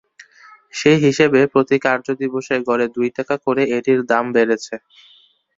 [0.73, 4.75] সেই হিসেবে প্রতি কার্যদিবসে গড়ে দুই টাকা করে এটির দাম বেড়েছে।